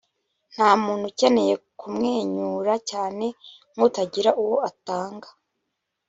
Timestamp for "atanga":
4.69-5.27